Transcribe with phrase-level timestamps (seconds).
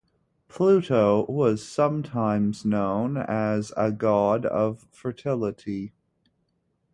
[0.47, 5.93] Pluto was sometimes known as agod of fertility.